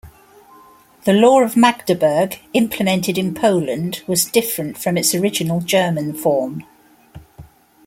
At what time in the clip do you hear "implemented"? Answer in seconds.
2.53-3.19